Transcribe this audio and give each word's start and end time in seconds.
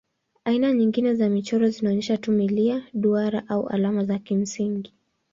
Aina 0.45 0.73
nyingine 0.73 1.13
za 1.15 1.29
michoro 1.29 1.69
zinaonyesha 1.69 2.17
tu 2.17 2.31
milia, 2.31 2.83
duara 2.93 3.47
au 3.49 3.67
alama 3.67 4.03
za 4.05 4.19
kimsingi. 4.19 4.93